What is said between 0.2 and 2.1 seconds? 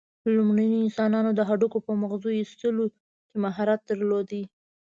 لومړنیو انسانانو د هډوکو په